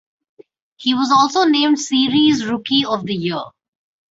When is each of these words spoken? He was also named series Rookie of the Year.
He 0.77 0.95
was 0.95 1.11
also 1.15 1.43
named 1.47 1.79
series 1.79 2.43
Rookie 2.43 2.85
of 2.87 3.05
the 3.05 3.13
Year. 3.13 3.43